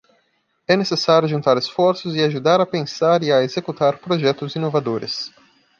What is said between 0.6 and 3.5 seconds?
É necessário juntar esforços e ajudar a pensar e a